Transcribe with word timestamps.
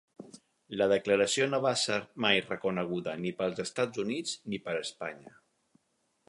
La 0.81 0.85
declaració 0.91 1.45
no 1.51 1.59
va 1.65 1.73
ser 1.81 1.97
mai 2.25 2.41
reconeguda 2.47 3.15
ni 3.27 3.35
pels 3.43 3.61
Estats 3.65 4.03
Units 4.05 4.35
ni 4.55 4.61
per 4.65 4.75
Espanya. 4.83 5.37